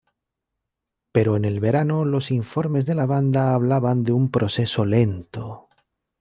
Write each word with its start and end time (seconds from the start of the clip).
Pero 1.11 1.35
en 1.35 1.45
el 1.45 1.59
verano 1.59 2.05
los 2.05 2.31
informes 2.31 2.87
de 2.87 2.95
la 2.95 3.05
banda 3.05 3.53
hablaban 3.53 4.01
de 4.03 4.13
un 4.13 4.31
proceso 4.31 4.83
lento. 4.83 5.67